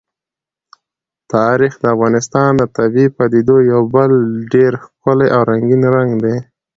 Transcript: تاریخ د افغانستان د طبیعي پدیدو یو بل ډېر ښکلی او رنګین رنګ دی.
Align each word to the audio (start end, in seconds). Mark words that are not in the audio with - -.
تاریخ 1.33 1.73
د 1.79 1.83
افغانستان 1.95 2.49
د 2.57 2.63
طبیعي 2.77 3.09
پدیدو 3.17 3.57
یو 3.71 3.81
بل 3.95 4.11
ډېر 4.53 4.71
ښکلی 4.83 5.27
او 5.35 5.41
رنګین 5.49 5.81
رنګ 5.95 6.11
دی. 6.23 6.35